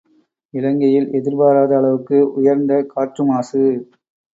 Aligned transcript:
இலங்கையில் 0.53 1.07
எதிர்பாராத 1.11 1.71
அளவுக்கு 1.77 2.19
உயர்ந்த 2.37 2.83
காற்று 2.91 3.25
மாசு 3.25 3.63